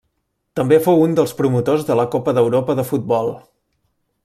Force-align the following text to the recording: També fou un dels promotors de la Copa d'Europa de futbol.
També 0.59 0.79
fou 0.85 1.01
un 1.07 1.13
dels 1.19 1.33
promotors 1.41 1.85
de 1.91 1.99
la 2.01 2.07
Copa 2.15 2.35
d'Europa 2.39 2.77
de 2.81 2.87
futbol. 2.95 3.33